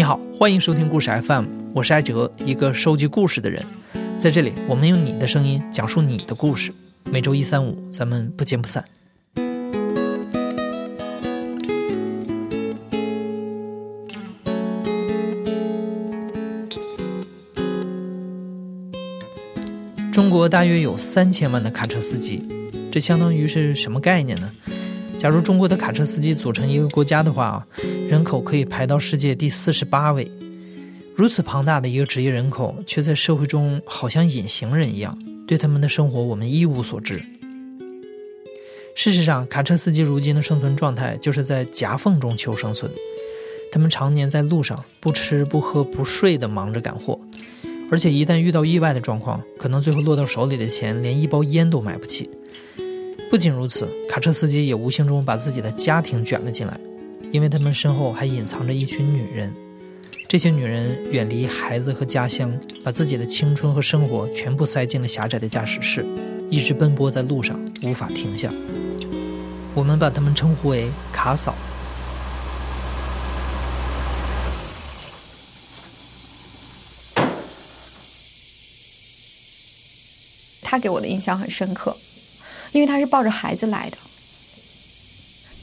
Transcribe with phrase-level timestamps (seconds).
[0.00, 3.62] 你好，欢迎收听故事 FM，我是艾哲，一个收集故事的人。
[4.16, 6.72] 在这里，我们用你的声音讲述你的故事。
[7.04, 8.82] 每周一、三、五，咱们不见不散。
[20.10, 22.42] 中国大约有三千万的卡车司机，
[22.90, 24.50] 这相当于是什么概念呢？
[25.18, 27.66] 假如中国的卡车司机组成一个国家的话啊，
[28.10, 30.28] 人口可以排到世界第四十八位。
[31.14, 37.22] 如此庞大的一个职业人口，却在社会中好像隐形人一样，对他们的生活我们一无所知。
[38.96, 42.90] 事实上，卡车司机如今的生存状态就是在夹缝中求生存。
[43.70, 47.16] 他们常年在路上不吃不喝不睡的忙着赶货，
[47.92, 52.28] 而且一旦遇到意外的状况，可能最后落到手里的钱连一包烟都买不起。
[53.30, 56.80] 不仅如此，卡车司机也无形中把自己的家庭卷了进来，
[57.32, 59.54] 因为他们身后还隐藏着一群女人。
[60.28, 62.52] 这些女人远离孩子和家乡，
[62.84, 66.04] 把自己的青春和生活全部塞进了狭窄的驾驶室，
[66.48, 68.52] 一直奔波在路上，无法停下。
[69.74, 71.54] 我们把她们称呼为“卡嫂”。
[80.62, 81.96] 她给我的印象很深刻。
[82.72, 83.98] 因为她是抱着孩子来的，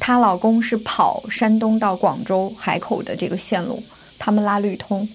[0.08, 3.84] 她老公是跑山东到广州海口的这个线路，
[4.18, 5.06] 他们拉绿通。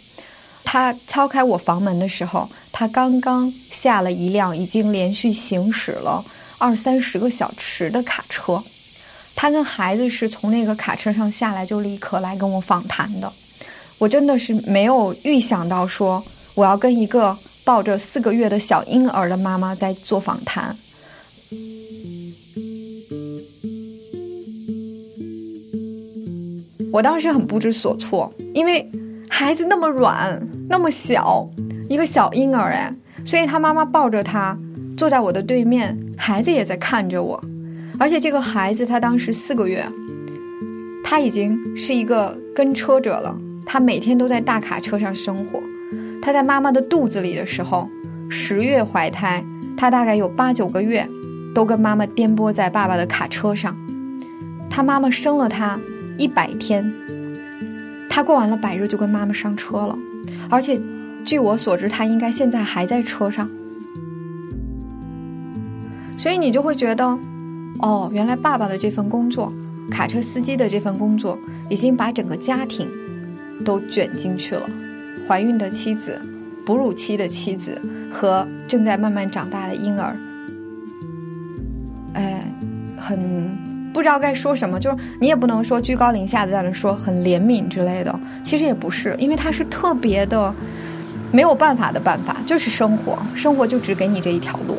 [0.64, 6.22] 她敲开我房门的时候，她刚刚下了一辆已经连续行驶了
[6.58, 8.62] 二三十个小时的卡车，
[9.34, 13.32] 她跟孩子是从那个卡车上下来就立刻来跟我访谈的。
[13.96, 20.76] 我真的是没有预想到说我要跟一个抱着四个月的小婴儿的妈妈在做访谈。
[26.92, 28.86] 我当时很不知所措，因为
[29.30, 31.48] 孩子那么软，那么小，
[31.88, 34.58] 一个小婴儿哎，所以他妈妈抱着他
[34.94, 37.42] 坐在我的对面，孩子也在看着我，
[37.98, 39.82] 而且这个孩子他当时四个月，
[41.02, 45.62] 他已经是一个跟车者了，他每天都在大卡车上生活，
[46.20, 47.88] 他在妈妈的肚子里的时候，
[48.28, 49.42] 十月怀胎，
[49.78, 51.08] 他大概有八九个月，
[51.54, 53.74] 都跟妈妈颠簸在爸爸的卡车上，
[54.68, 55.80] 他妈妈生了他。
[56.18, 56.92] 一百天，
[58.08, 59.98] 他过完了百日就跟妈妈上车了，
[60.48, 60.80] 而且
[61.24, 63.48] 据我所知，他应该现在还在车上。
[66.16, 67.18] 所以你就会觉得，
[67.80, 69.52] 哦，原来爸爸的这份工作，
[69.90, 72.88] 卡车司机的这份工作，已经把整个家庭
[73.64, 74.68] 都卷进去了。
[75.26, 76.20] 怀孕的妻子、
[76.66, 77.80] 哺乳期的妻子
[78.10, 80.16] 和正在慢慢长大的婴儿，
[82.12, 82.44] 哎，
[82.96, 83.71] 很。
[83.92, 90.52] 不知道该说什么，就是你也不能说居高临下的在那说很怜悯之类的，其实也不是，因为他是特别的
[91.30, 94.78] 没有办法的办法，就是生活，生活就只给你这一条路。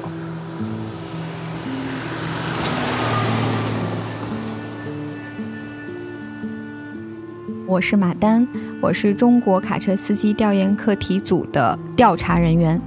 [7.67, 8.47] 我是马丹，
[8.81, 12.79] 我是中国卡车司机调研课题组的调查人员。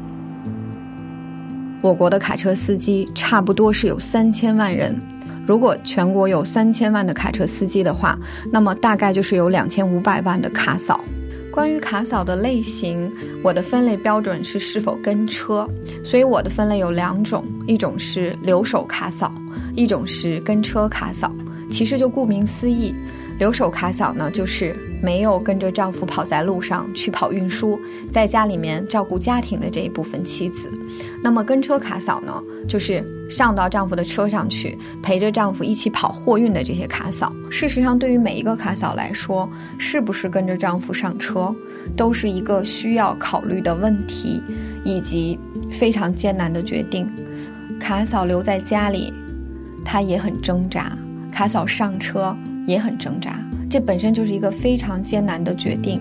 [1.80, 5.00] 我国的卡车司机差不多是有三千万人。
[5.46, 8.18] 如果全国有三千万的卡车司机的话，
[8.50, 11.00] 那么大概就是有两千五百万的卡嫂。
[11.52, 13.10] 关于卡嫂的类型，
[13.42, 15.66] 我的分类标准是是否跟车，
[16.04, 19.32] 所以我的分类有两种，一种是留守卡嫂，
[19.74, 21.32] 一种是跟车卡嫂。
[21.70, 22.94] 其实就顾名思义。
[23.38, 27.78] 留守卡嫂呢，就是没有跟着丈夫跑在路上去跑运输，
[28.10, 30.70] 在家里面照顾家庭的这一部分妻子。
[31.22, 37.30] 那么跟车卡嫂呢，就是上到丈夫的车上去，陪着丈夫一起跑货运的这些卡嫂。
[37.50, 41.54] 事实上，对于每一个卡嫂来说，是不是跟着丈夫上车，
[41.94, 44.42] 都是一个需要考虑的问题，
[44.82, 45.38] 以及
[45.70, 47.06] 非常艰难的决定。
[47.78, 49.12] 卡嫂留在家里，
[49.84, 50.96] 她也很挣扎；
[51.30, 52.34] 卡嫂上车。
[52.66, 53.38] 也很挣扎，
[53.70, 56.00] 这本身就是一个非常艰难的决定。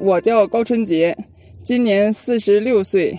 [0.00, 1.16] 我叫高春杰，
[1.62, 3.16] 今年四十六岁，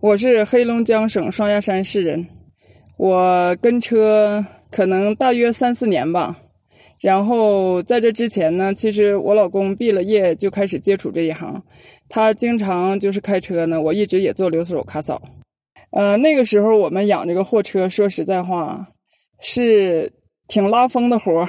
[0.00, 2.26] 我是黑龙江省双鸭山市人。
[2.96, 6.38] 我跟车可能大约三四年吧。
[7.04, 11.62] 然后在这之前呢，其实我老公毕了业就开始接触这一行，
[12.08, 15.20] 他经常就是开车呢，我一直也做留守卡嫂。
[15.90, 18.88] 呃，那个时候我们养这个货车，说实在话，
[19.38, 20.10] 是
[20.48, 21.48] 挺拉风的活儿。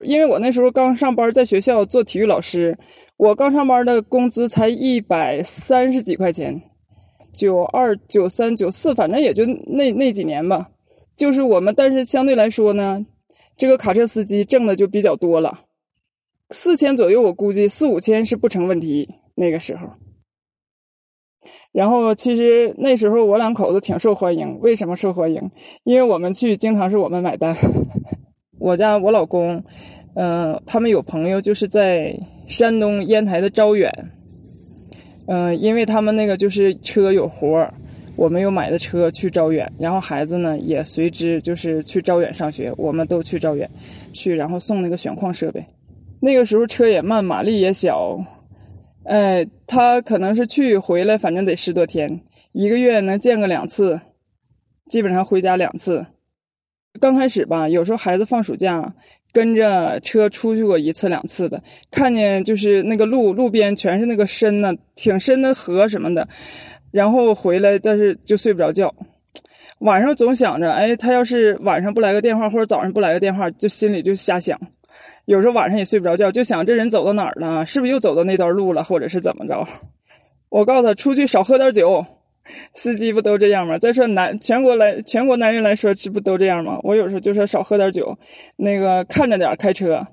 [0.00, 2.76] 因为我那时候刚上班，在学校做体育老师，
[3.16, 6.60] 我刚上班的工资才一百三十几块钱，
[7.32, 10.68] 九二、九三、九四，反正也就那那几年吧。
[11.16, 13.06] 就是我们，但是相对来说呢，
[13.56, 15.60] 这个卡车司机挣的就比较多了，
[16.50, 19.08] 四千左右，我估计四五千是不成问题。
[19.36, 19.88] 那个时候，
[21.72, 24.58] 然后其实那时候我两口子挺受欢迎。
[24.60, 25.50] 为什么受欢迎？
[25.82, 27.56] 因为我们去经常是我们买单。
[28.60, 29.62] 我家我老公，
[30.14, 32.16] 嗯，他们有朋友就是在
[32.46, 33.90] 山东烟台的招远，
[35.26, 37.74] 嗯，因为他们那个就是车有活儿。
[38.16, 43.68] 我们又买的车去招远，然后孩子呢也随之就是去招远上学，我们都去招远，
[44.12, 45.64] 去然后送那个选矿设备。
[46.20, 48.18] 那个时候车也慢，马力也小，
[49.04, 52.20] 哎，他可能是去回来，反正得十多天，
[52.52, 54.00] 一个月能见个两次，
[54.88, 56.06] 基本上回家两次。
[57.00, 58.94] 刚开始吧，有时候孩子放暑假，
[59.32, 66.28] 跟着车出去过一次两次的，看见就是那个路路边全是那个深呢，挺深的河什么的。
[66.94, 68.94] 然后回来，但是就睡不着觉，
[69.80, 74.56] 晚上总想着，哎，他要是晚上不来个电话，或者早上不来个电话，就心里就瞎想。
[75.24, 79.66] 有时候晚上也睡不着觉，就想这人走到哪儿了，是不是又走到那段路了，或者是怎么着？
[80.50, 82.06] 我告诉他，出去少喝点酒。
[82.74, 83.76] 司机不都这样吗？
[83.76, 86.78] 再说男全国来全国男人来说，这不都这样吗？
[86.84, 88.16] 我有时候就说少喝点酒，
[88.56, 90.06] 那个看着点开车，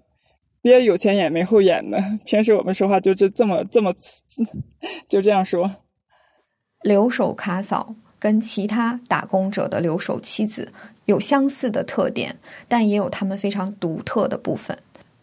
[0.63, 2.01] 别有前眼没后眼的。
[2.25, 3.93] 平时我们说话就是这么这么，
[5.07, 5.69] 就这样说。
[6.81, 10.71] 留守卡嫂跟其他打工者的留守妻子
[11.05, 12.37] 有相似的特点，
[12.67, 14.77] 但也有他们非常独特的部分。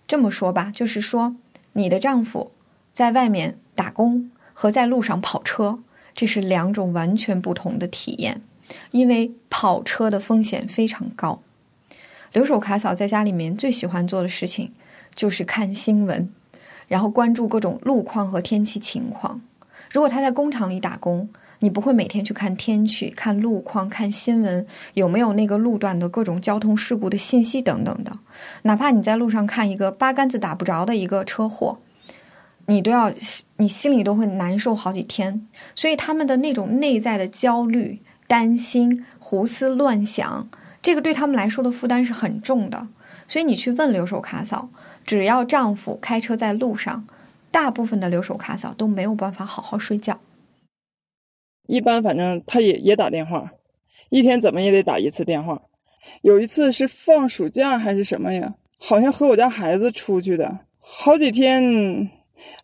[0.07, 1.37] 这么说吧，就是说，
[1.75, 2.53] 你的丈夫
[2.93, 5.81] 在外面打工和在路上跑车，
[6.15, 8.43] 这是两种完全不同的体验。
[8.91, 11.41] 因为跑车的风险非常高。
[12.33, 14.75] 留守卡嫂在家里面最喜欢做的事情
[15.15, 16.31] 就是看新闻，
[16.87, 19.41] 然后关注各种路况和天气情况。
[19.91, 21.29] 如果他在工厂里打工，
[21.61, 28.13] 你不会每天去看天气、看路况、看新闻，有没有那个路段的各种交通事故的信息等等的。
[28.63, 31.79] 哪怕你在路上看一个八竿子打不着的一个车祸，
[32.67, 33.13] 你都要，
[33.57, 35.47] 你心里都会难受好几天。
[35.75, 40.49] 所以他们的那种内在的焦虑、担心、胡思乱想，
[40.81, 42.87] 这个对他们来说的负担是很重的。
[43.27, 44.69] 所以你去问留守卡嫂，
[45.05, 47.05] 只要丈夫开车在路上，
[47.59, 50.21] 大部分的留守卡嫂都没有办法好好睡觉。
[51.67, 53.53] 一般反正他也也打电话，
[54.11, 55.61] 一天怎么也得打一次电话。
[56.23, 58.55] 有一次是放暑假还是什么呀？
[58.79, 62.09] 好像和我家孩子出去的，好几天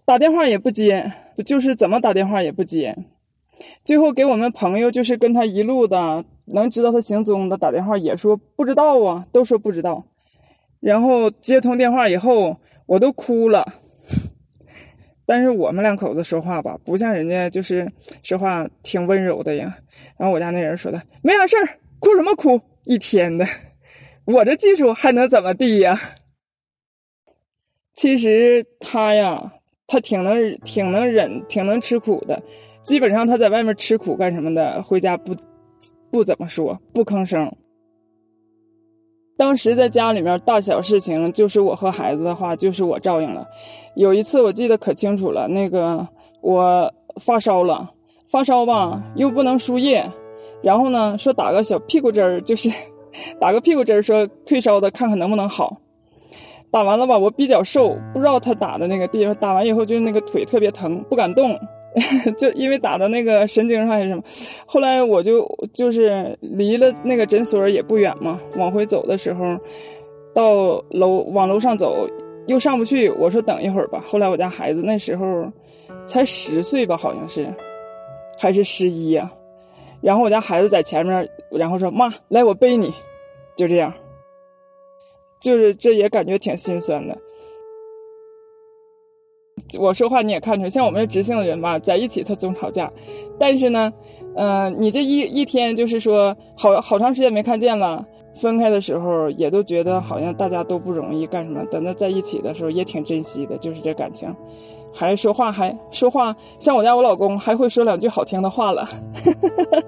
[0.05, 1.12] 打电话也不接，
[1.44, 2.97] 就是怎么打电话也不接。
[3.85, 10.06] 最后给我们朋友，就是跟他一路的能知道他行踪的打电话，也说不知道啊，都说不知道。
[10.79, 13.81] 然后接通电话以后，我都哭了。
[15.26, 17.91] 但是我们两口子说话吧，不像人家就是
[18.23, 19.76] 说话挺温柔的呀。
[20.19, 21.69] 然后我家那人说的没啥事儿，
[21.99, 22.61] 哭什么哭？
[22.85, 23.47] 一天的，
[24.26, 26.00] 我这技术还能怎么地呀？
[27.94, 29.53] 其实他呀，
[29.87, 32.43] 他挺能挺能忍，挺能吃苦的。
[32.82, 35.35] 基本上他在外面吃苦干什么的，回家不
[36.11, 37.50] 不怎么说，不吭声。
[39.37, 43.47] 当时在家里面大小事情，就是我和孩子的话，就是我照应了。
[43.95, 46.07] 有一次我记得可清楚了，那个
[46.41, 47.91] 我发烧了，
[48.29, 50.05] 发烧吧又不能输液，
[50.63, 52.71] 然后呢说打个小屁股针儿，就是
[53.41, 55.79] 打个屁股针儿，说退烧的，看看能不能好。
[56.71, 61.59] 打完了吧，我比较瘦，不知道他打的那个地方，打完以后就那个腿特别疼，不敢动。
[62.37, 64.23] 就因为打的那个神经上还是什么，
[64.67, 69.57] 后来我就就是离了那个诊所也不远嘛，往回走的时候，
[70.35, 72.09] 到楼往楼上走
[72.47, 74.03] 又上不去，我说等一会儿吧。
[74.07, 75.51] 后来我家孩子那时候
[76.07, 77.47] 才十岁吧，好像是
[78.39, 79.31] 还是十一呀。
[80.01, 82.93] 然后我家孩子在前面，然后说妈来我背你，
[83.57, 83.95] 就这样，
[85.41, 87.17] 就是这也感觉挺心酸的。
[89.78, 92.90] 我说话你也看出来，像我们这直性的人吧，在一起他总吵架，
[93.38, 93.92] 但是呢，
[94.37, 104.34] 嗯，你这一一天就是说好好长时间没看见了，分开的时候也都觉得好像大家都不容易干什么，等到在一起的时候也挺珍惜的，就是这感情，
[104.92, 108.88] 还说话还说话，像我家我老公还会说两句好听的话了，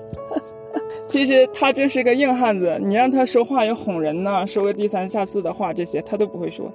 [1.09, 6.71] 其实他这是个硬汉子，你让他说话要哄人呢，说个低三下四的话这些他都不会说，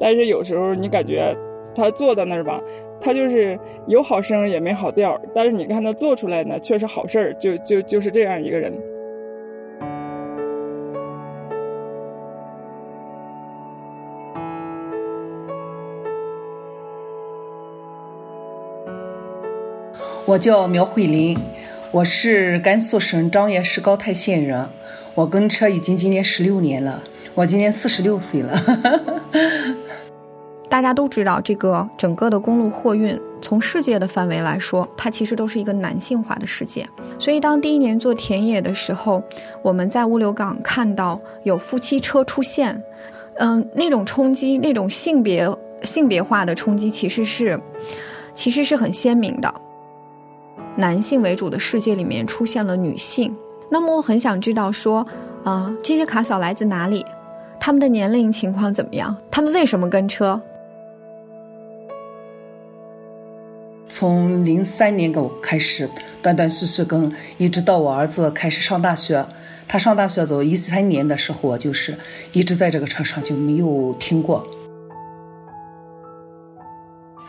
[0.00, 1.36] 但是有时候你感觉。
[1.74, 2.60] 他坐在那儿吧，
[3.00, 8.72] 他就是有好声也没好调，但是你看他做出来呢，却是好事儿，就就就是这样一个人。
[20.24, 21.36] 我叫苗慧林，
[21.90, 24.66] 我是甘肃省张掖市高台县人，
[25.14, 27.02] 我跟车已经今年十六年了，
[27.34, 28.52] 我今年四十六岁了。
[30.72, 36.88] 大家都知道，这个整个的公路货运，从世界的范围来说，它其实都是一个男性化的世界。
[37.18, 39.22] 所以，当第一年做田野的时候，
[39.60, 42.82] 我们在物流港看到有夫妻车出现，
[43.34, 45.46] 嗯，那种冲击，那种性别
[45.82, 47.60] 性别化的冲击，其实是
[48.32, 49.54] 其实是很鲜明的。
[50.76, 53.36] 男性为主的世界里面出现了女性，
[53.70, 55.06] 那么我很想知道说，
[55.44, 57.04] 啊，这些卡嫂来自哪里？
[57.60, 59.14] 他们的年龄情况怎么样？
[59.30, 60.40] 他们为什么跟车？
[63.92, 65.90] 从零三年我开始
[66.22, 69.26] 断断续续跟，一直到我儿子开始上大学，
[69.68, 71.98] 他上大学走一三年的时候，我就是
[72.32, 74.48] 一直在这个车上就没有停过。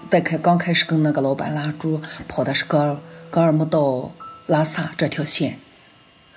[0.09, 2.97] 在开刚开始跟那个老板拉猪跑的是格尔
[3.29, 4.13] 格尔木到
[4.45, 5.59] 拉萨这条线，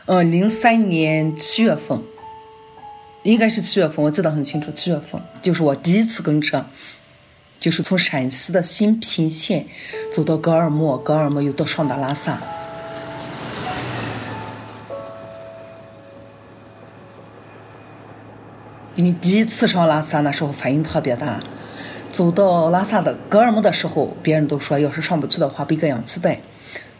[0.06, 2.02] 呃，零三年七月份，
[3.22, 6.66] 应该是七月份，我记得很清楚，七月份就是我第一次跟车，
[7.58, 9.66] 就是从陕西的新平县
[10.12, 12.40] 走到格尔木，格尔木又到上达拉萨，
[18.94, 21.40] 因为第一次上拉萨那时候反应特别大。
[22.12, 26.40] 走到拉萨的格尔木的时候，别人都说要是上不去的话，背个氧气袋。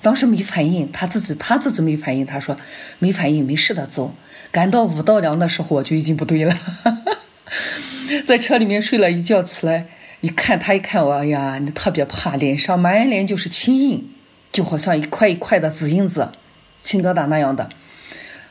[0.03, 2.57] 当时没反应，他自己他自己没反应，他说
[2.99, 4.15] 没反应，没事的，走。
[4.53, 6.55] 赶到五道梁的时候，我就已经不对了，
[8.27, 9.87] 在车里面睡了一觉，起来
[10.21, 14.11] 一看他一看我，哎呀，你特别怕，脸上满脸就是青印，
[14.53, 16.33] 就好像一块一块的紫印子、
[16.79, 17.69] 青疙瘩那样的。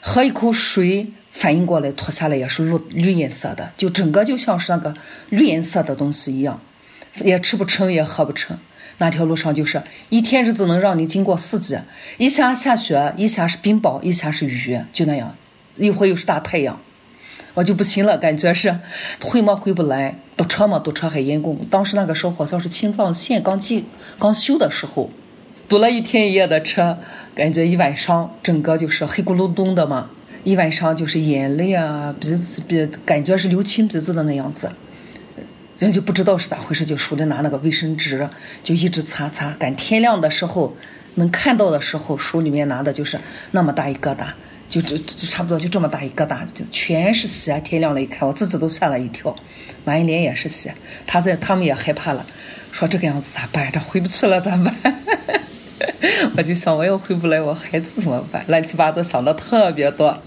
[0.01, 1.11] 喝一口水。
[1.35, 4.95] 反应过来，脱下来也是绿绿颜色的，就整个就像是那个
[5.27, 6.61] 绿颜色的东西一样，
[7.21, 8.57] 也吃不成，也喝不成。
[8.99, 11.77] 那条路上就是一天日子能让你经过四季，
[12.17, 15.35] 一下下雪，一下是冰雹，一下是雨，就那样，
[15.75, 16.79] 一会又是大太阳，
[17.55, 18.77] 我就不行了，感觉是
[19.21, 21.65] 回嘛回不来，堵车嘛堵车还严重。
[21.71, 23.87] 当时那个时候好像是青藏线刚进
[24.19, 25.09] 刚修的时候，
[25.67, 26.99] 堵了一天一夜的车，
[27.33, 30.11] 感觉一晚上整个就是黑咕隆咚的嘛。
[30.43, 34.71] 一晚上就是眼泪啊，鼻子鼻感觉是流青鼻子的那样子，
[35.79, 38.29] 人就不知道是咋回事，就手里拿那个卫生纸，
[38.61, 39.53] 就一直擦擦。
[39.53, 40.75] 赶天亮的时候
[41.15, 43.19] 能看到的时候，手里面拿的就是
[43.51, 44.33] 那么大一疙瘩，
[44.67, 47.59] 就就就差不多就这么大一疙瘩，就全是血。
[47.61, 49.35] 天亮了一看，我自己都吓了一跳，
[49.83, 50.75] 满脸也是血。
[51.05, 52.25] 他在他们也害怕了，
[52.71, 53.71] 说这个样子咋办？
[53.71, 54.73] 这回不去了咋办？
[56.37, 58.43] 我就想我要回不来，我孩子怎么办？
[58.47, 60.17] 乱七八糟想的特别多。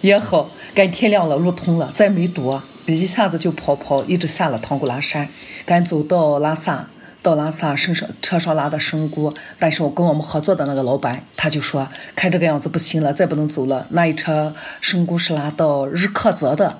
[0.00, 5.28] 也好，赶天亮了，路通了，再没堵，一下子就跑跑，一直下了唐古拉山，
[5.64, 6.88] 赶走到拉萨，
[7.26, 16.78] 到拉萨身上车上拉的生菇，但是我跟我们合作的那个老板，他就说看这个样子不行了，再不能走了，那一车生菇是拉到日喀则的，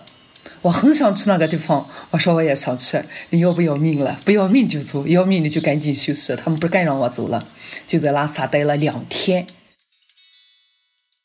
[0.63, 4.17] 我很想去那个地方，我说我也想去，你要不要命了？
[4.25, 7.45] 不要命就走，要命你就赶紧休息，他们不敢让我走了，
[7.89, 9.49] 就在拉萨待了两天。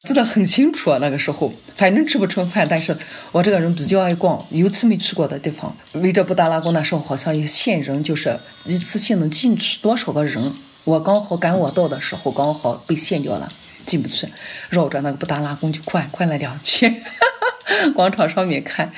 [0.04, 2.98] 记得很清楚啊，那个时候反正吃不成饭，但是
[3.32, 5.78] 我这个人比较爱逛，尤其没去过的地方。
[5.94, 10.54] 围着布达拉宫那时候好像有限人，就是一次性能进去多少个人。
[10.86, 13.48] 我刚好赶我到的时候，刚好被限掉了，
[13.86, 14.28] 进不去。
[14.70, 17.04] 绕着那个布达拉宫就逛逛了两圈，
[17.94, 18.92] 广场上面看，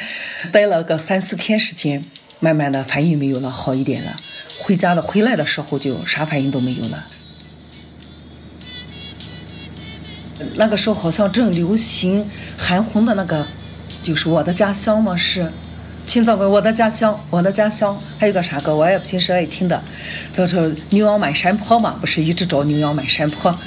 [0.53, 2.05] 待了个三四天时间，
[2.39, 4.15] 慢慢的反应没有了，好一点了。
[4.57, 7.07] 回家的回来的时候就啥反应都没有了。
[10.55, 13.45] 那个时候好像正流行韩红的那个，
[14.01, 15.51] 就是我的家乡嘛，是
[16.05, 19.81] 青藏高我的家乡，我的家乡，还有个啥歌，我也平时爱听的，
[20.33, 23.57] 叫做牛羊满山坡嘛，不是一直找牛羊满山坡。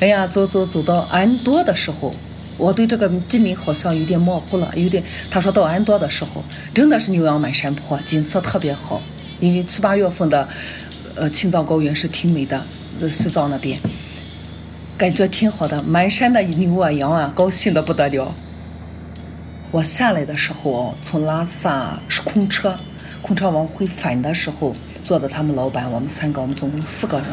[0.00, 2.14] 哎呀，走走走到安多的时候，
[2.58, 5.02] 我对这个地名好像有点模糊了，有点。
[5.30, 9.00] 他说到安多的时候，真的是牛羊满山坡，景色特别好，
[9.40, 10.46] 因为七八月份的，
[11.14, 12.62] 呃，青藏高原是挺美的，
[13.08, 13.80] 西藏那边。
[14.98, 18.34] 感觉挺好的，满山的牛啊羊啊，高兴的不得了。
[19.70, 22.78] 我下来的时候，从拉萨是空车，
[23.20, 24.74] 空车往回返的时候，
[25.04, 27.26] 坐的他们老板，我们三个，我们总共四个人。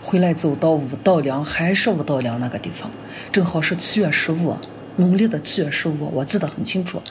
[0.00, 2.88] 回来走到五道梁，还是五道梁那个地方，
[3.32, 4.56] 正好是七月十五，
[4.94, 7.02] 农历的七月十五，我记得很清楚。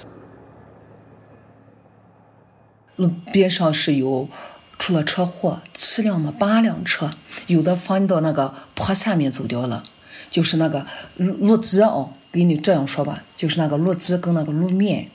[3.00, 4.30] 路边上是有
[4.78, 7.14] 出了车祸，七辆嘛，八辆车，
[7.48, 9.84] 有的翻到那个坡下面走掉了，
[10.30, 15.10] 就是那个路路基哦，给你这样说吧，就是那个路基跟那个路面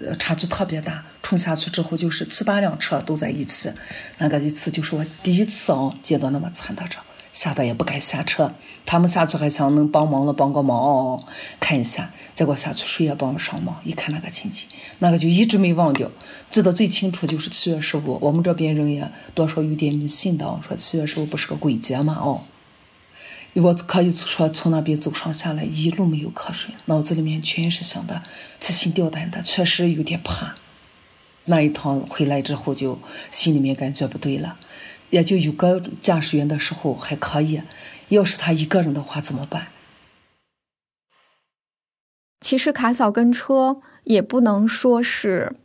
[0.00, 1.04] 呃，差距特别大。
[1.20, 3.70] 冲下去之后，就是七八辆车都在一起，
[4.16, 7.00] 那个一次就是我第一次哦见到那么惨的车。
[7.38, 8.52] 吓得也不敢下车，
[8.84, 11.22] 他们下去还想能帮忙了帮个忙
[11.60, 13.76] 看一下，结果下去谁也帮不上忙。
[13.84, 14.66] 一看那个情景，
[14.98, 16.10] 那个就一直没忘掉，
[16.50, 22.42] 记得最清楚就是七月十五，我们这边人也多少有点迷信的，说七月十五不是个鬼节嘛哦。
[23.54, 28.20] 我可以说从那边走上下来一路没有瞌睡，脑子里面全是想的
[28.58, 30.56] 提心吊胆的，确实有点怕。
[31.48, 32.98] 那一趟回来之后就
[33.30, 34.58] 心里面感觉不对了。
[35.10, 37.62] 也就有个驾驶员的时候还可以，
[38.08, 39.68] 要是他一个人的话怎么办？
[42.40, 45.56] 其实卡嫂跟车也不能说是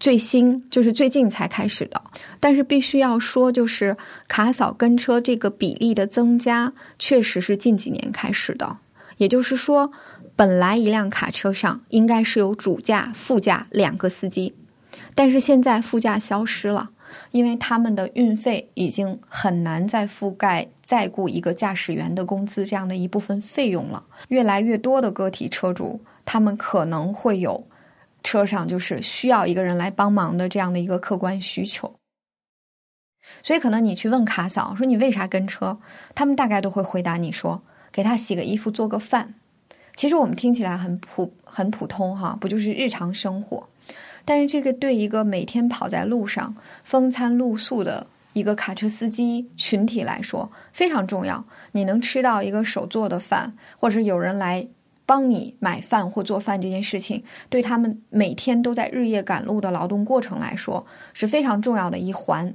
[0.00, 2.02] 最新，就是最近才开始的，
[2.40, 8.78] 但是必须要说，就是卡嫂跟车这个比例的增加，确实是近几年开始的。
[9.18, 9.92] 也就是说，
[10.34, 14.54] 本来一辆卡车上应该是有主驾、副驾两个司机，
[15.16, 16.90] 但是现在副驾消失了。
[17.30, 24.04] 因为他们的运费已经很难再覆盖再雇一个驾驶员的工资这样的一部分费用了。
[24.28, 27.64] 越来越多的个体车主，他们可能会有
[28.24, 31.94] 车上就是需要一个人来帮忙的这样的一个客观需求。
[33.40, 35.78] 所以，可能你去问卡嫂说你为啥跟车，
[36.12, 39.34] 他们大概都会回答你说给他洗个衣服、做个饭。
[39.94, 43.68] 其实我们听起来很普很普通哈，不就是日常生活？
[44.26, 46.54] 但是这个对一个每天跑在路上、
[46.84, 51.46] 风餐露宿的一个卡车司机群体来说非常重要。
[51.72, 54.66] 你能吃到一个手做的饭，或者有人来
[55.06, 62.52] 帮你买饭或做饭这件事情，对他们每天都在日夜赶路的劳动过程来说是非常重要的一环。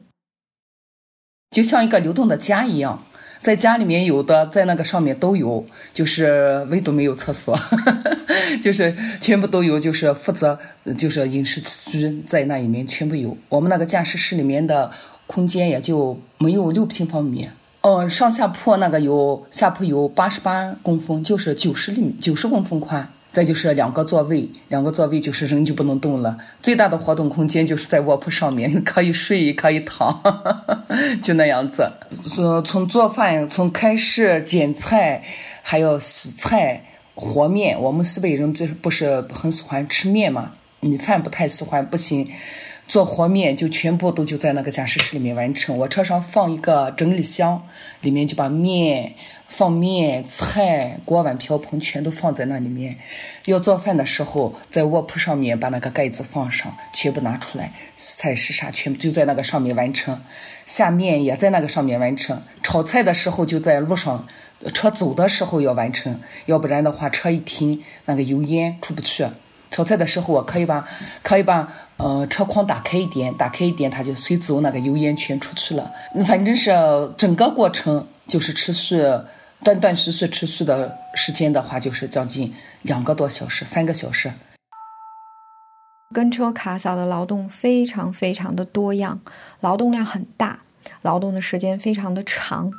[1.49, 3.03] 就像一个流动的家一样。
[3.41, 7.57] 在家里面有的，在那个上面都有，就是唯独没有厕所，
[8.61, 10.59] 就是全部都有，就是负责
[10.97, 13.35] 就是饮食起居在那里面全部有。
[13.49, 14.91] 我们那个驾驶室里面的
[15.25, 17.49] 空间也就没有六平方米。
[17.81, 23.09] 嗯，上下铺那个有下铺有八十八公分，就是九十厘九十公分宽。
[23.31, 26.37] 再就是两个座位，两个座位就是人就不能动了。
[26.61, 30.21] 最大的活动空间就是在卧铺上面， 可以睡，可以躺，
[31.23, 31.89] 就那样子。
[32.23, 35.23] 从从做饭，从开始剪菜，
[35.61, 36.83] 还要洗菜、
[37.15, 37.79] 和面。
[37.79, 42.29] 我们西北人就是不是很喜欢吃面嘛，米饭不太喜欢，不行。
[42.91, 45.77] 做和面就全部都就在那个驾驶室里面完成。
[45.77, 47.65] 我车上放一个整理箱，
[48.01, 49.15] 里面就把面、
[49.47, 52.97] 放面、菜、锅碗瓢盆全都放在那里面。
[53.45, 60.21] 要做饭的时候，在卧铺上面把那个盖子放上，全部拿出来，菜是啥全部就在那个上面完成。
[60.65, 62.41] 下面也在那个上面完成。
[62.61, 64.27] 炒菜的时候就在路上，
[64.73, 69.25] 车走的时候要完成，要不然的话车一停，那个油烟出不去。
[69.73, 70.85] 炒菜的时候，我可以把
[71.23, 75.91] 可以把呃车筐打开一点，打开一点，它就随走，那个油烟全出去了。
[76.25, 76.71] 反正是
[77.15, 79.01] 整个过程就是持续
[79.63, 84.33] 断断续续持续的时间的话，就是将近两个多小时，三个小时。
[86.13, 89.21] 跟车卡嫂的劳动非常非常的多样，
[89.59, 90.63] 劳动量很大，
[91.03, 92.71] 劳动的时间非常的长。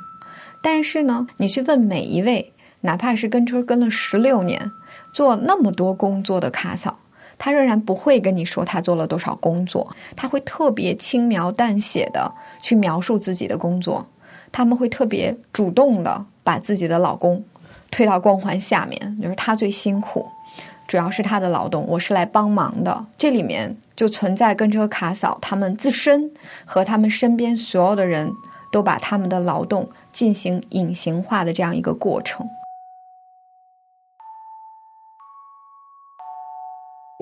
[0.61, 4.71] 但是呢，你去问每一位，哪怕是跟车跟了十六年。
[5.13, 6.99] 做那么多工作的卡嫂，
[7.43, 14.07] 他仍然不会跟你说他做了多少工作，他会特别轻描淡写的去描述自己的工作。
[14.49, 17.43] 他们会特别主动的把自己的老公
[17.91, 20.25] 推到光环下面，就是他最辛苦，
[20.87, 23.07] 主要是他的劳动，我是来帮忙的。
[23.17, 26.31] 这里面就存在跟车卡嫂他们自身
[26.63, 28.31] 和他们身边所有的人
[28.71, 32.47] 都把他们的劳动进行隐形化的这样一个过程。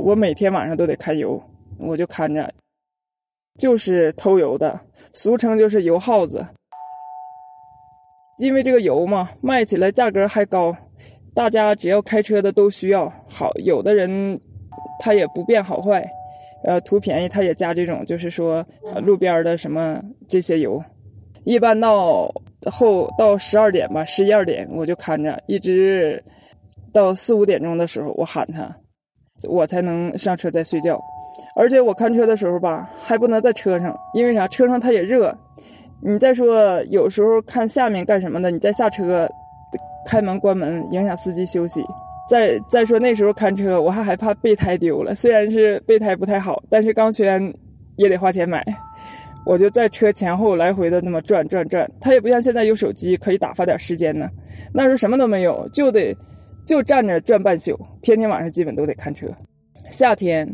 [0.02, 1.42] 我每天晚上都得看油，
[1.78, 2.52] 我就看着，
[3.60, 4.80] 就是偷油的，
[5.14, 6.46] 俗称就是油耗子。
[8.38, 10.76] 因为这个油嘛，卖起来价格还高，
[11.36, 13.12] 大家只要开车的都需要。
[13.30, 14.40] 好，有的人
[15.00, 16.04] 他也不变好坏，
[16.64, 18.66] 呃，图便宜他也加这种，就是说
[19.04, 20.84] 路边的什么这些油。
[21.44, 22.34] 一般到
[22.72, 26.24] 后到十二点吧，十一二点我就看着，一直
[26.92, 28.76] 到四五点钟的时候，我喊他。
[29.48, 31.00] 我才能上车再睡觉，
[31.56, 34.48] 而且我看车的时候吧，还不能在车上，因为啥？
[34.48, 35.36] 车上它也热。
[36.04, 39.30] 你再说有时候看下面干什么的，你再下车，
[40.06, 41.86] 开门关门影响司机休息。
[42.30, 47.54] 再再说那时候看车，我还害怕备胎丢了，虽然是备胎不太好，但是钢圈
[47.98, 48.66] 也得花钱买。
[49.46, 54.30] 我就在车前后来回的那么转转转，它也不像现在有手机可以打发点时间呢，
[54.74, 56.16] 那时候什么都没有，就得。
[56.72, 59.28] 就站着转半宿，天天晚上基本都得看车。
[59.90, 60.48] 夏天，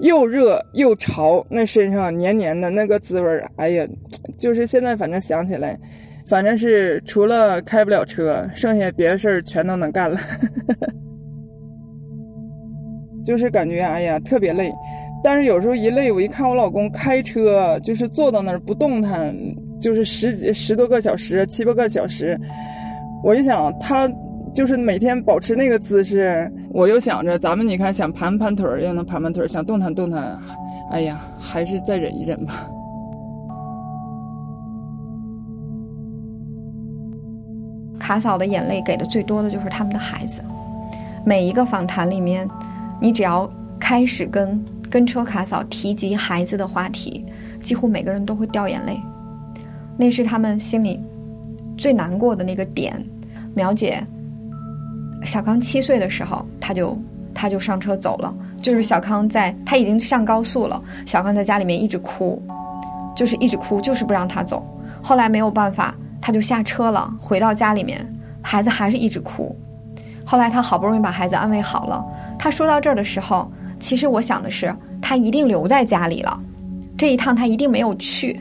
[0.00, 3.88] 又热又潮，那身上黏黏的那个滋味儿，哎呀，
[4.36, 5.80] 就是现在反正想起来，
[6.26, 10.20] 反正是除了开不了车，剩下别的事儿全都能干了。
[13.24, 14.70] 就是感觉哎呀特别累，
[15.24, 19.34] 但是有时候一累，我一看我老公开车，就是坐到那儿不动弹，
[19.80, 22.38] 就是十几十多个小时，七八个小时，
[23.24, 24.06] 我就想他。
[24.54, 30.36] 就是每天保持那个姿势，我又想着咱们，你看想盘盘腿儿，又能盘盘腿儿，想动弹动弹，
[30.90, 32.68] 哎呀，还是再忍一忍吧。
[37.98, 40.42] 卡嫂的眼泪给的最多的就是他们的孩子，
[41.24, 42.48] 每一个访谈里面，
[43.00, 47.24] 你只要开始跟跟车卡嫂提及孩子的话题，
[47.60, 48.98] 几乎每个人都会掉眼泪，
[49.96, 51.00] 那是他们心里
[51.76, 53.00] 最难过的那个点。
[53.54, 54.02] 苗姐。
[55.28, 56.98] 小康七岁的时候，他就
[57.34, 58.34] 他就上车走了。
[58.60, 62.42] 就是小康在他已经上高速了，小康在家里面一直哭，
[63.14, 64.66] 就是一直哭，就是不让他走。
[65.02, 68.04] 后来没有办法，他就下车了，回到家里面，
[68.42, 69.54] 孩子还是一直哭。
[70.24, 72.04] 后来他好不容易把孩子安慰好了。
[72.38, 76.40] 他说到这儿的时候，其实我想的是，他一定留在家里了，
[76.96, 78.40] 这一趟他一定没有去。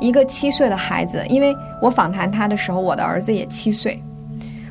[0.00, 4.00] 一个七岁的孩子，因为我访谈他的时候，我的儿子也七岁。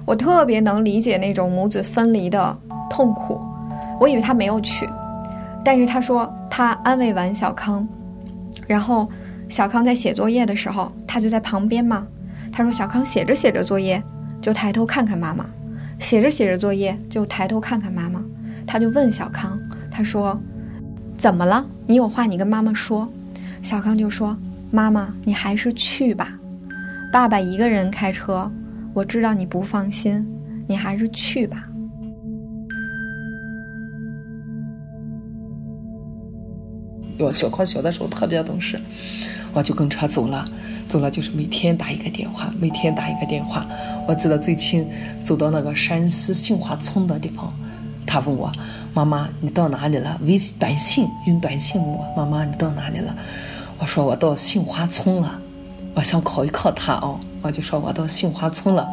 [0.09, 2.57] 我特别能理解那种母子分离的
[2.89, 3.39] 痛苦，
[3.99, 4.89] 我以为他没有去，
[5.63, 7.87] 但是他说他安慰完小康，
[8.65, 9.07] 然后
[9.47, 12.07] 小康在写作业的时候，他就在旁边嘛。
[12.51, 14.01] 他说小康写着写着作业
[14.41, 15.45] 就抬头看看妈妈，
[15.99, 18.19] 写着写着作业就抬头看看妈妈。
[18.65, 19.59] 他就问小康，
[19.91, 20.41] 他说
[21.19, 21.63] 怎么了？
[21.85, 23.07] 你有话你跟妈妈说。
[23.61, 24.35] 小康就说
[24.71, 26.39] 妈妈，你还是去吧，
[27.13, 28.51] 爸爸一个人开车。
[28.93, 30.27] 我知道你不放心，
[30.67, 31.65] 你还是去吧。
[37.17, 38.79] 我小康小的时候特别懂事，
[39.53, 40.45] 我就跟车走了，
[40.87, 43.65] 走了就是每天打一个电话，每天打一个电话。
[44.07, 44.87] 我记得最清
[45.23, 47.53] 走到那个山西杏花村的地方，
[48.07, 48.49] 他问我
[48.95, 53.13] ：“妈妈，你到哪里了？”微短信用短信问我：“妈妈，你到哪里了？”
[53.79, 55.41] 我说：“我到杏花村了。”
[55.95, 57.19] 我想考一考他哦。
[57.41, 58.87] 我就说我到杏花村了，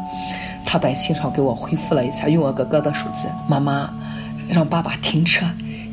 [0.65, 3.27] 他短信上给我回复了一下，用我哥哥的手机。
[3.49, 3.91] 妈妈，
[4.49, 5.45] 让爸爸停车，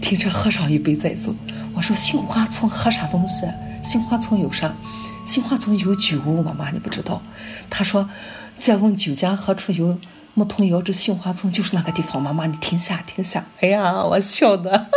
[0.02, 1.34] 停车喝上一杯再走。
[1.74, 3.48] 我说杏花村喝啥东西？
[3.84, 4.72] 杏花村有啥？
[5.26, 7.22] 杏花村有酒，妈妈你不知道。
[7.70, 8.08] 他说，
[8.60, 9.98] 借问酒家何处有？
[10.36, 12.20] 牧童遥指杏花村就是那个地方。
[12.22, 13.46] 妈妈你停下，停下。
[13.62, 14.88] 哎呀，我笑的。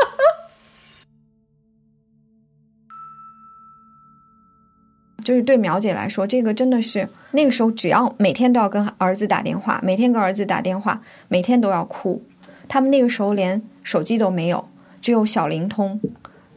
[5.26, 12.22] 就是对苗姐来说，这个真的是那个时候，只要每天都要跟儿子打电话，每天跟儿子打电话，每天都要哭。
[12.68, 14.68] 他们那个时候连手机都没有，
[15.00, 16.00] 只有小灵通。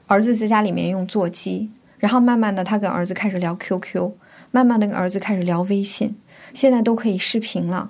[0.05, 4.11] 儿子在家里面用座机，然后慢慢的他跟儿子开始聊 QQ，
[4.51, 6.15] 慢慢的跟儿子开始聊微信，
[6.53, 7.89] 现在都可以视频了。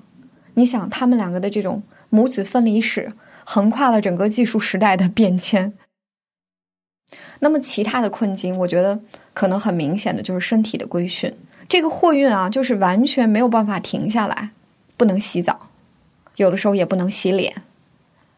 [0.54, 3.12] 你想，他们两个的这种母子分离史，
[3.44, 5.74] 横跨了整个技术时代的变迁。
[7.39, 8.99] 那么其他的困境，我觉得
[9.34, 11.34] 可能很明显的就是身体的规训。
[11.67, 14.49] 这个货运啊，就是完全没有办法停下来，
[14.97, 15.69] 不能洗澡，
[16.36, 17.63] 有的时候也不能洗脸。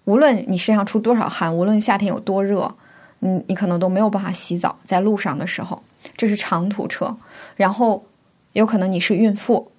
[0.06, 2.76] 无论你身上出多少汗，无论夏天有多热，
[3.22, 4.78] 嗯，你可能都没有办法洗澡。
[4.86, 5.82] 在路上的时候，
[6.16, 7.18] 这是长途车，
[7.56, 8.06] 然后
[8.54, 9.72] 有可能你是孕妇，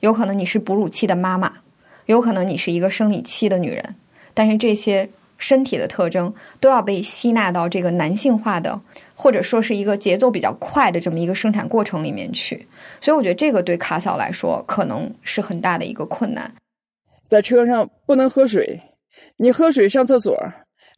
[0.00, 1.52] 有可能你是哺乳期的妈妈，
[2.06, 3.96] 有可能你是一个生理期的女人，
[4.32, 5.10] 但是这些。
[5.36, 8.80] 身体的特征都要被吸纳到这个男性化的，
[9.14, 12.66] 或者说是一个节奏比较快的这么一个生产过程里面去，
[13.00, 16.54] 所以我觉得这个对卡嫂来说可能是很大的一个困难。
[17.28, 18.80] 在车上不能喝水，
[19.36, 20.38] 你喝水上厕所。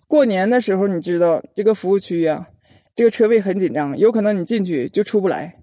[0.07, 2.46] 过年的时候，你知道这个服务区呀，
[2.94, 5.57] 这个车位很紧张，有可能你进去就出不来，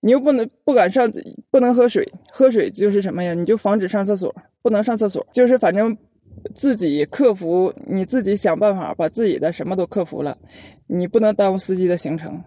[0.00, 1.10] 你又不能不敢上，
[1.50, 3.34] 不能喝水，喝水就是什么呀？
[3.34, 5.96] 你就防止上厕所，不能上厕所，就是反正。
[6.54, 10.36] 自己克服，你自己想办法把自己的什么都克服了，
[10.86, 12.42] 你不能耽误司机的行程。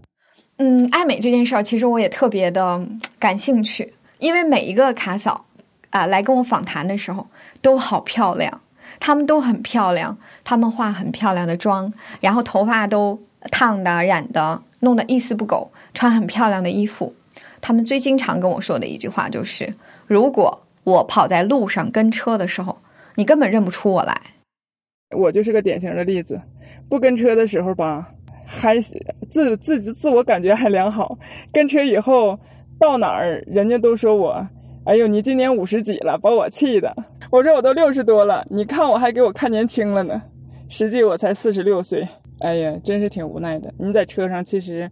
[0.58, 2.86] 嗯，爱美这件事儿，其实我也特别的
[3.20, 5.46] 感兴趣，因为每一个卡嫂
[5.90, 7.28] 啊来跟我访谈的时候
[7.62, 8.62] 都好漂亮，
[9.00, 13.20] 她们都很漂亮，她们化很漂亮的妆，然后头发都
[13.52, 17.14] 烫的、染的，弄得一丝不苟，穿很漂亮的衣服。
[17.60, 19.74] 她们最经常跟我说的一句话就是：
[20.08, 22.78] 如果我跑在路上跟车的时候。
[23.15, 24.13] 你根本认不出我来，
[25.15, 26.39] 我就是个典型的例子。
[26.89, 28.12] 不跟车的时候吧，
[28.45, 28.80] 还
[29.30, 31.17] 自自己自我感觉还良好；
[31.51, 32.38] 跟车以后，
[32.80, 34.47] 到哪儿人家都说我
[34.86, 36.95] ：“哎呦，你今年五十几了，把我气的。”
[37.32, 40.21] 我说：“我都六十多了，你看我还给我看年轻了呢。”
[40.67, 42.08] 实际我才四十六岁。
[42.39, 43.73] 哎呀，真是挺无奈的。
[43.80, 44.91] 你在车上，其实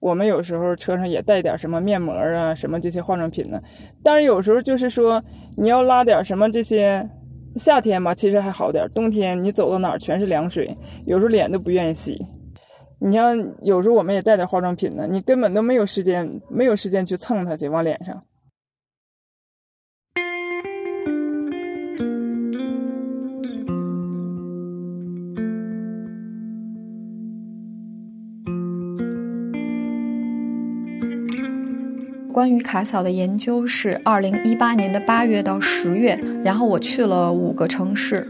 [0.00, 3.60] 我们有时候车上也带点什么面膜啊，什么这些化妆品呢。
[4.02, 5.22] 但是有时候就是说，
[5.56, 7.08] 你要拉点什么这些，
[7.56, 12.18] 夏天吧，其实还好点；冬天你走到哪全是凉水，有时候脸都不愿意洗。
[12.98, 18.22] 你像有时候我们也带点化妆品呢，你根本都没有时间，没有时间去蹭它去往脸上。
[32.32, 36.14] 关于卡嫂的研究是二零一八年的八月到十月，
[36.44, 38.26] 然后我去了五个城市，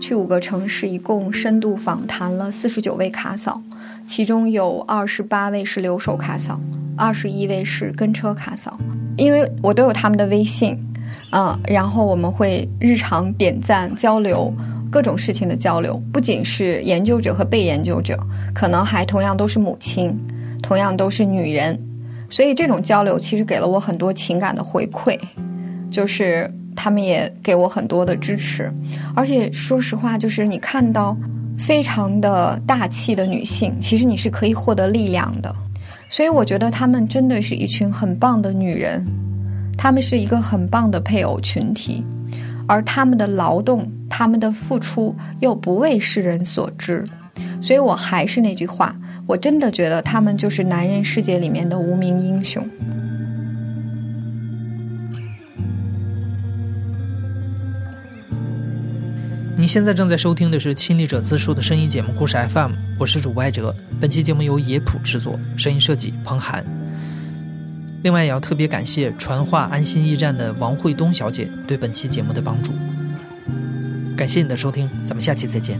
[0.00, 3.60] 去五个城市一共深度访谈了四十九位卡嫂，
[4.06, 6.60] 其中有二十八位是留守卡嫂，
[6.96, 8.78] 二十一位是跟车卡嫂，
[9.16, 10.78] 因为我都有他们的微信，
[11.32, 14.54] 嗯，然后我们会日常点赞交流
[14.92, 18.16] 各种事情的交流，不仅是研究者和被研究者，
[18.54, 20.16] 可能还同样都是母亲，
[20.62, 21.76] 同样都是女人。
[22.30, 25.18] 所以这种交流其实给了我很多情感的回馈，
[25.90, 28.72] 就是他们也给我很多的支持，
[29.14, 31.16] 而且说实话，就是你看到
[31.58, 35.54] 非常的大气的女性，其实你是可以获得力量的。
[36.08, 39.04] 所以我觉得她们真的是一群很棒的女人，
[39.76, 42.04] 她们是一个很棒的配偶群体，
[42.66, 47.04] 而她们的劳动、她们的付出又不为世人所知。
[47.60, 48.96] 所以我还是那句话。
[49.26, 52.68] 我真的觉得他们就是男人世界里面的无名英雄。
[59.56, 63.74] 你现在正在收听的是亲历者自述的声音节目《故事 FM》，我是主播艾哲。
[64.00, 66.64] 本期节目由野谱制作，声音设计彭涵。
[68.02, 72.72] 另外，也要特别感谢传话安心驿站的王慧东小姐对本期节目的帮助。
[74.16, 75.78] 感谢你的收听，咱们下期再见。